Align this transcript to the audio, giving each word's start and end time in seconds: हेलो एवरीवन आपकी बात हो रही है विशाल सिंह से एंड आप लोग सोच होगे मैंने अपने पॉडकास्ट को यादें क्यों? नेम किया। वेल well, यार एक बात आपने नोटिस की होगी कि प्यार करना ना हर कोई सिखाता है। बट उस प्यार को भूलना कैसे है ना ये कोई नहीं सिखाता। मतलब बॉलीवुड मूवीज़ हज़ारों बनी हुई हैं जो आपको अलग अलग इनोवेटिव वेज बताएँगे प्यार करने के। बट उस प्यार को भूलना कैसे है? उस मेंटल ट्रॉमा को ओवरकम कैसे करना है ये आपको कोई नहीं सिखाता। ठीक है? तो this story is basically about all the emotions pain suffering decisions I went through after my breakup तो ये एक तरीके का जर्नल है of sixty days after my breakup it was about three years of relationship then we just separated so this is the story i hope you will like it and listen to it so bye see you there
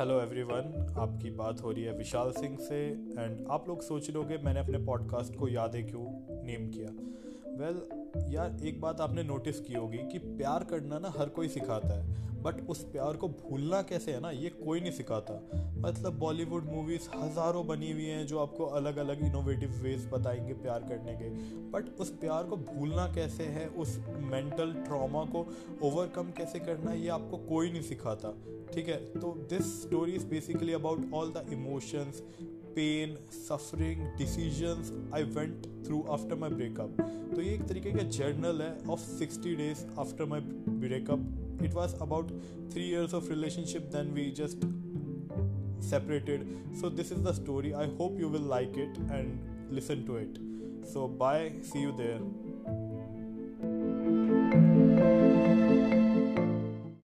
हेलो 0.00 0.20
एवरीवन 0.20 0.94
आपकी 0.98 1.30
बात 1.30 1.62
हो 1.62 1.72
रही 1.72 1.84
है 1.84 1.96
विशाल 1.96 2.30
सिंह 2.30 2.58
से 2.58 2.86
एंड 3.18 3.46
आप 3.50 3.68
लोग 3.68 3.82
सोच 3.82 4.16
होगे 4.16 4.38
मैंने 4.38 4.60
अपने 4.60 4.78
पॉडकास्ट 4.78 5.36
को 5.36 5.48
यादें 5.48 5.86
क्यों? 5.86 6.04
नेम 6.44 6.68
किया। 6.68 6.88
वेल 7.50 7.74
well, 7.74 8.34
यार 8.34 8.56
एक 8.64 8.80
बात 8.80 9.00
आपने 9.00 9.22
नोटिस 9.22 9.60
की 9.60 9.74
होगी 9.74 9.98
कि 9.98 10.18
प्यार 10.18 10.64
करना 10.64 10.98
ना 10.98 11.12
हर 11.18 11.28
कोई 11.28 11.48
सिखाता 11.48 12.00
है। 12.00 12.20
बट 12.42 12.68
उस 12.68 12.84
प्यार 12.84 13.16
को 13.16 13.28
भूलना 13.28 13.82
कैसे 13.82 14.12
है 14.12 14.20
ना 14.20 14.30
ये 14.30 14.48
कोई 14.48 14.80
नहीं 14.80 14.92
सिखाता। 14.92 15.34
मतलब 15.76 16.18
बॉलीवुड 16.18 16.64
मूवीज़ 16.64 17.08
हज़ारों 17.16 17.66
बनी 17.66 17.92
हुई 17.92 18.04
हैं 18.04 18.26
जो 18.26 18.38
आपको 18.38 18.64
अलग 18.64 18.96
अलग 18.96 19.24
इनोवेटिव 19.24 19.70
वेज 19.70 20.08
बताएँगे 20.12 20.52
प्यार 20.52 20.80
करने 20.80 21.14
के। 21.14 21.30
बट 21.70 22.00
उस 22.00 22.10
प्यार 22.10 22.44
को 22.44 22.56
भूलना 22.56 23.06
कैसे 23.06 23.44
है? 23.44 23.66
उस 23.68 23.98
मेंटल 24.08 24.72
ट्रॉमा 24.72 25.24
को 25.24 25.46
ओवरकम 25.82 26.30
कैसे 26.30 26.58
करना 26.58 26.90
है 26.90 27.00
ये 27.00 27.08
आपको 27.08 27.36
कोई 27.36 27.72
नहीं 27.72 27.82
सिखाता। 27.82 28.32
ठीक 28.74 28.88
है? 28.88 28.96
तो 28.96 29.46
this 29.50 29.82
story 29.82 30.12
is 30.12 30.26
basically 30.26 30.72
about 30.72 31.12
all 31.14 31.32
the 31.32 31.46
emotions 31.52 32.22
pain 32.75 33.15
suffering 33.33 34.01
decisions 34.17 34.91
I 35.15 35.23
went 35.37 35.67
through 35.85 36.01
after 36.13 36.35
my 36.35 36.49
breakup 36.49 37.01
तो 37.35 37.41
ये 37.41 37.53
एक 37.53 37.67
तरीके 37.67 37.91
का 37.91 38.03
जर्नल 38.17 38.61
है 38.61 38.71
of 38.89 38.99
sixty 38.99 39.55
days 39.55 39.85
after 39.99 40.25
my 40.33 40.41
breakup 40.85 41.63
it 41.65 41.73
was 41.73 41.93
about 42.01 42.31
three 42.73 42.89
years 42.89 43.13
of 43.13 43.29
relationship 43.29 43.89
then 43.95 44.13
we 44.13 44.29
just 44.41 44.65
separated 45.85 46.45
so 46.79 46.89
this 46.89 47.11
is 47.11 47.21
the 47.25 47.33
story 47.39 47.73
i 47.81 47.85
hope 47.97 48.19
you 48.19 48.29
will 48.35 48.47
like 48.51 48.77
it 48.85 48.97
and 49.17 49.75
listen 49.77 50.05
to 50.07 50.15
it 50.17 50.39
so 50.93 51.07
bye 51.07 51.51
see 51.71 51.81
you 51.81 51.93
there 51.97 52.19